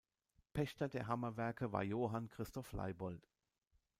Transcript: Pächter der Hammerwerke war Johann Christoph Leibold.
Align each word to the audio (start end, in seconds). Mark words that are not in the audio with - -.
Pächter 0.53 0.89
der 0.89 1.05
Hammerwerke 1.05 1.71
war 1.73 1.83
Johann 1.83 2.27
Christoph 2.27 2.73
Leibold. 2.73 3.21